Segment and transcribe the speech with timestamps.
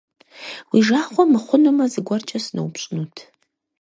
[0.71, 3.15] Уи жагъуэ мыхъунумэ, зыгуэркӀэ сыноупщӀынут.